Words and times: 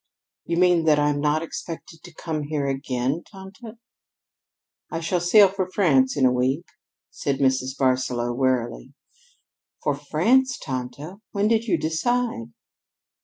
"You 0.45 0.57
mean 0.57 0.85
that 0.85 0.97
I'm 0.97 1.21
not 1.21 1.43
expected 1.43 2.01
to 2.01 2.13
come 2.15 2.45
here 2.45 2.65
again, 2.65 3.21
tante?" 3.23 3.77
"I 4.89 4.99
shall 4.99 5.19
sail 5.21 5.47
for 5.47 5.69
France 5.69 6.17
in 6.17 6.25
a 6.25 6.31
week," 6.31 6.65
said 7.11 7.37
Mrs. 7.37 7.77
Barsaloux 7.77 8.33
wearily. 8.33 8.95
"For 9.83 9.93
France, 9.93 10.57
tante? 10.57 11.17
When 11.33 11.47
did 11.47 11.65
you 11.65 11.77
decide?" 11.77 12.51